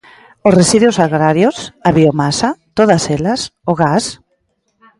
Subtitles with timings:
[0.47, 1.55] ¿Os residuos agrarios?,
[1.87, 4.03] ¿a biomasa?, ¿todas elas?, ¿o gas?